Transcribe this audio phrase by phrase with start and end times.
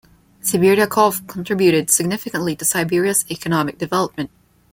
[0.41, 4.31] Sibiryakov contributed significantly to Siberia's economic development.